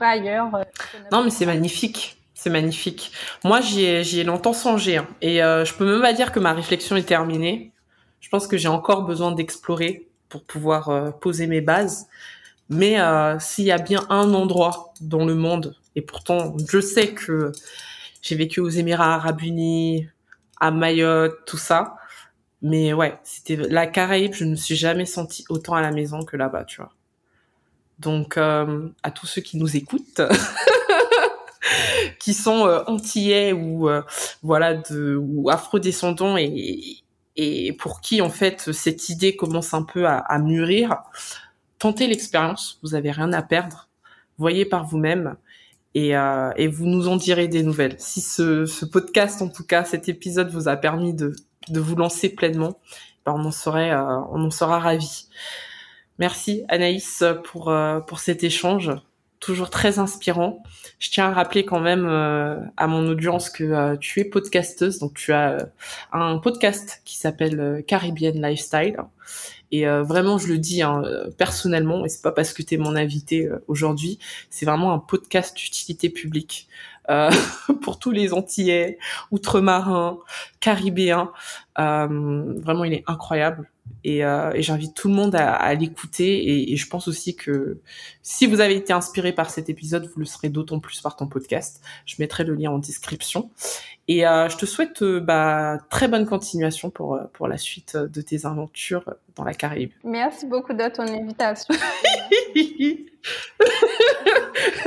ailleurs. 0.00 0.54
Euh, 0.54 0.64
non, 1.12 1.24
mais 1.24 1.30
c'est 1.30 1.46
magnifique. 1.46 2.18
C'est 2.34 2.50
magnifique. 2.50 3.12
Moi, 3.44 3.60
j'y 3.60 3.84
ai, 3.84 4.18
ai, 4.18 4.24
longtemps 4.24 4.52
songé. 4.52 4.98
Hein. 4.98 5.06
et 5.22 5.42
euh, 5.42 5.64
je 5.64 5.72
peux 5.74 5.86
même 5.86 6.02
pas 6.02 6.12
dire 6.12 6.32
que 6.32 6.40
ma 6.40 6.52
réflexion 6.52 6.96
est 6.96 7.04
terminée. 7.04 7.72
Je 8.20 8.28
pense 8.28 8.46
que 8.46 8.56
j'ai 8.56 8.68
encore 8.68 9.04
besoin 9.04 9.32
d'explorer 9.32 10.08
pour 10.28 10.44
pouvoir 10.44 10.88
euh, 10.88 11.10
poser 11.10 11.46
mes 11.46 11.60
bases. 11.60 12.08
Mais 12.68 13.00
euh, 13.00 13.38
s'il 13.38 13.66
y 13.66 13.70
a 13.70 13.78
bien 13.78 14.04
un 14.10 14.34
endroit 14.34 14.94
dans 15.00 15.24
le 15.24 15.34
monde, 15.34 15.76
et 15.94 16.02
pourtant 16.02 16.56
je 16.68 16.80
sais 16.80 17.12
que 17.12 17.52
j'ai 18.22 18.34
vécu 18.34 18.60
aux 18.60 18.68
Émirats 18.68 19.14
Arabes 19.14 19.42
Unis, 19.42 20.08
à 20.60 20.70
Mayotte, 20.70 21.44
tout 21.46 21.58
ça, 21.58 21.96
mais 22.62 22.92
ouais, 22.94 23.18
c'était 23.22 23.56
la 23.56 23.86
Caraïbe, 23.86 24.32
je 24.34 24.44
ne 24.44 24.52
me 24.52 24.56
suis 24.56 24.76
jamais 24.76 25.04
sentie 25.04 25.44
autant 25.50 25.74
à 25.74 25.82
la 25.82 25.92
maison 25.92 26.24
que 26.24 26.36
là-bas, 26.36 26.64
tu 26.64 26.80
vois. 26.80 26.92
Donc 27.98 28.36
euh, 28.36 28.88
à 29.02 29.10
tous 29.10 29.26
ceux 29.26 29.42
qui 29.42 29.56
nous 29.56 29.76
écoutent, 29.76 30.20
qui 32.18 32.34
sont 32.34 32.66
euh, 32.66 32.82
antillais 32.86 33.52
ou 33.52 33.88
euh, 33.88 34.02
voilà 34.42 34.74
de 34.74 35.16
ou 35.16 35.50
afrodescendants 35.50 36.36
et 36.36 37.04
et 37.36 37.72
pour 37.72 38.00
qui 38.00 38.20
en 38.20 38.30
fait 38.30 38.72
cette 38.72 39.08
idée 39.08 39.36
commence 39.36 39.74
un 39.74 39.82
peu 39.82 40.06
à, 40.06 40.38
mûrir, 40.38 40.98
tentez 41.78 42.06
l'expérience, 42.06 42.78
vous 42.82 42.94
avez 42.94 43.10
rien 43.10 43.32
à 43.32 43.42
perdre, 43.42 43.88
voyez 44.38 44.64
par 44.64 44.84
vous-même 44.84 45.36
et, 45.94 46.16
euh, 46.16 46.52
et, 46.56 46.66
vous 46.66 46.86
nous 46.86 47.08
en 47.08 47.16
direz 47.16 47.46
des 47.46 47.62
nouvelles. 47.62 47.96
Si 47.98 48.20
ce, 48.20 48.84
podcast, 48.84 49.42
en 49.42 49.48
tout 49.48 49.64
cas 49.64 49.84
cet 49.84 50.08
épisode, 50.08 50.50
vous 50.50 50.68
a 50.68 50.76
permis 50.76 51.14
de, 51.14 51.34
de 51.68 51.80
vous 51.80 51.94
lancer 51.94 52.28
pleinement, 52.28 52.80
ben 53.24 53.32
on 53.36 53.44
en 53.44 53.52
serait, 53.52 53.92
euh, 53.92 54.20
on 54.30 54.44
en 54.44 54.50
sera 54.50 54.78
ravis. 54.78 55.28
Merci 56.18 56.64
Anaïs 56.68 57.24
pour 57.44 57.70
euh, 57.70 58.00
pour 58.00 58.20
cet 58.20 58.44
échange 58.44 58.90
toujours 59.44 59.68
très 59.68 59.98
inspirant. 59.98 60.62
Je 60.98 61.10
tiens 61.10 61.26
à 61.26 61.32
rappeler 61.32 61.66
quand 61.66 61.80
même 61.80 62.06
euh, 62.08 62.56
à 62.78 62.86
mon 62.86 63.06
audience 63.06 63.50
que 63.50 63.64
euh, 63.64 63.96
tu 63.96 64.20
es 64.20 64.24
podcasteuse, 64.24 64.98
donc 65.00 65.14
tu 65.14 65.34
as 65.34 65.50
euh, 65.52 65.64
un 66.12 66.38
podcast 66.38 67.02
qui 67.04 67.18
s'appelle 67.18 67.84
Caribbean 67.86 68.40
Lifestyle. 68.40 68.96
Et 69.70 69.86
vraiment, 69.86 70.38
je 70.38 70.46
le 70.46 70.58
dis 70.58 70.82
hein, 70.82 71.02
personnellement, 71.36 72.04
et 72.04 72.08
c'est 72.08 72.22
pas 72.22 72.30
parce 72.30 72.52
que 72.52 72.62
tu 72.62 72.74
es 72.74 72.76
mon 72.76 72.94
invité 72.94 73.50
aujourd'hui, 73.66 74.20
c'est 74.48 74.66
vraiment 74.66 74.92
un 74.92 75.00
podcast 75.00 75.56
d'utilité 75.56 76.10
publique. 76.10 76.68
pour 77.82 77.98
tous 77.98 78.12
les 78.12 78.32
Antillais, 78.32 78.98
outre-marins, 79.32 80.20
caribéens. 80.60 81.32
vraiment, 81.76 82.84
il 82.84 82.92
est 82.92 83.04
incroyable. 83.08 83.68
Et, 84.02 84.24
euh, 84.24 84.52
et 84.52 84.62
j'invite 84.62 84.94
tout 84.94 85.08
le 85.08 85.14
monde 85.14 85.34
à, 85.34 85.54
à 85.54 85.74
l'écouter. 85.74 86.36
Et, 86.36 86.72
et, 86.72 86.76
je 86.76 86.88
pense 86.88 87.08
aussi 87.08 87.36
que 87.36 87.78
si 88.22 88.46
vous 88.46 88.60
avez 88.60 88.76
été 88.76 88.92
inspiré 88.92 89.32
par 89.32 89.50
cet 89.50 89.70
épisode, 89.70 90.10
vous 90.12 90.20
le 90.20 90.26
serez 90.26 90.50
d'autant 90.50 90.78
plus 90.78 91.00
par 91.00 91.16
ton 91.16 91.26
podcast. 91.26 91.82
Je 92.04 92.16
mettrai 92.18 92.44
le 92.44 92.54
lien 92.54 92.70
en 92.70 92.78
description. 92.78 93.50
Et 94.06 94.20
je 94.20 94.56
te 94.58 94.66
souhaite 94.66 95.02
bah, 95.02 95.78
très 95.88 96.08
bonne 96.08 96.26
continuation 96.26 96.90
pour, 96.90 97.18
pour 97.32 97.48
la 97.48 97.56
suite 97.56 97.96
de 97.96 98.20
tes 98.20 98.44
aventures 98.44 99.14
dans 99.34 99.44
la 99.44 99.54
Caraïbe. 99.54 99.92
Merci 100.04 100.44
beaucoup 100.44 100.74
de 100.74 100.88
ton 100.88 101.04
invitation. 101.04 101.74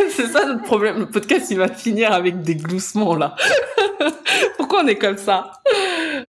C'est 0.09 0.27
ça 0.27 0.45
notre 0.45 0.63
problème. 0.63 0.99
Le 0.99 1.09
podcast, 1.09 1.49
il 1.49 1.57
va 1.57 1.67
finir 1.67 2.11
avec 2.11 2.41
des 2.41 2.55
gloussements 2.55 3.15
là. 3.15 3.35
Pourquoi 4.57 4.83
on 4.83 4.87
est 4.87 4.97
comme 4.97 5.17
ça? 5.17 5.51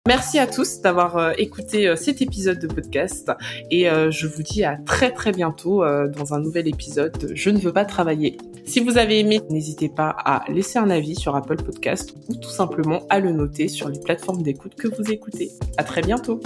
Merci 0.07 0.39
à 0.39 0.47
tous 0.47 0.81
d'avoir 0.81 1.19
euh, 1.19 1.33
écouté 1.37 1.87
euh, 1.87 1.95
cet 1.95 2.23
épisode 2.23 2.59
de 2.59 2.67
podcast 2.67 3.31
et 3.71 3.91
euh, 3.91 4.11
je 4.11 4.27
vous 4.27 4.43
dis 4.43 4.65
à 4.65 4.79
très 4.87 5.13
très 5.13 5.33
bientôt 5.33 5.85
dans 5.85 6.33
un 6.33 6.41
nouvel 6.41 6.67
épisode 6.67 7.19
de 7.19 7.35
Je 7.35 7.51
ne 7.51 7.59
veux 7.59 7.73
pas 7.73 7.85
travailler. 7.85 8.39
Si 8.65 8.81
vous 8.81 8.97
avez 8.97 9.19
aimé, 9.19 9.41
n'hésitez 9.51 9.91
pas 9.91 10.09
à 10.25 10.45
laisser 10.51 10.79
un 10.79 10.89
avis 10.89 11.15
sur 11.15 11.37
Apple 11.37 11.63
Podcast 11.63 12.15
ou 12.29 12.37
tout 12.37 12.49
simplement 12.49 13.03
à 13.11 13.21
le 13.21 13.33
noter 13.33 13.69
sur 13.69 13.89
les 13.89 14.01
plateformes 14.01 14.43
d'écoute 14.43 14.75
que 14.77 14.89
vous 14.89 15.11
écoutez. 15.11 15.51
À 15.77 15.85
très 15.85 16.01
bientôt. 16.01 16.41